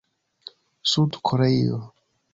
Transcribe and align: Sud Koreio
Sud 0.93 1.21
Koreio 1.21 1.77